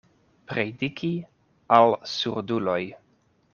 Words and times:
Prediki 0.51 1.09
al 1.79 1.95
surduloj. 2.15 2.81